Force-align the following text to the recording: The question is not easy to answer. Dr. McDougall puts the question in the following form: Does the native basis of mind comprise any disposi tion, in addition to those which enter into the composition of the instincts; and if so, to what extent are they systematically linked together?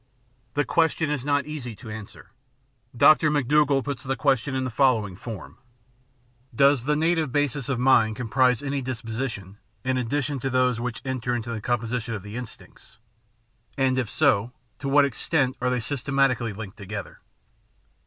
The 0.55 0.65
question 0.65 1.11
is 1.11 1.23
not 1.23 1.45
easy 1.45 1.75
to 1.75 1.91
answer. 1.91 2.31
Dr. 2.97 3.29
McDougall 3.29 3.83
puts 3.83 4.03
the 4.03 4.15
question 4.15 4.55
in 4.55 4.63
the 4.63 4.71
following 4.71 5.15
form: 5.15 5.59
Does 6.55 6.85
the 6.85 6.95
native 6.95 7.31
basis 7.31 7.69
of 7.69 7.77
mind 7.77 8.15
comprise 8.15 8.63
any 8.63 8.81
disposi 8.81 9.29
tion, 9.29 9.59
in 9.83 9.97
addition 9.99 10.39
to 10.39 10.49
those 10.49 10.79
which 10.79 11.03
enter 11.05 11.35
into 11.35 11.51
the 11.51 11.61
composition 11.61 12.15
of 12.15 12.23
the 12.23 12.35
instincts; 12.35 12.97
and 13.77 13.99
if 13.99 14.09
so, 14.09 14.53
to 14.79 14.89
what 14.89 15.05
extent 15.05 15.55
are 15.61 15.69
they 15.69 15.79
systematically 15.79 16.51
linked 16.51 16.77
together? 16.77 17.19